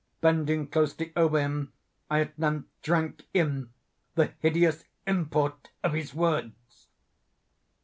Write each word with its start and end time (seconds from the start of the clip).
Bending 0.19 0.65
closely 0.65 1.13
over 1.15 1.39
him, 1.39 1.73
I 2.09 2.21
at 2.21 2.39
length 2.39 2.69
drank 2.81 3.23
in 3.35 3.69
the 4.15 4.33
hideous 4.39 4.83
import 5.05 5.69
of 5.83 5.93
his 5.93 6.11
words. 6.15 6.87